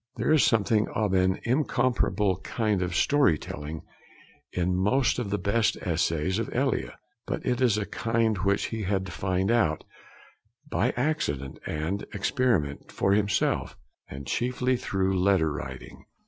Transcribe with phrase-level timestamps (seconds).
[0.15, 3.83] There is something of an incomparable kind of story telling
[4.51, 6.93] in most of the best essays of Elia,
[7.27, 9.83] but it is a kind which he had to find out,
[10.67, 13.77] by accident and experiment, for himself;
[14.09, 16.03] and chiefly through letter writing.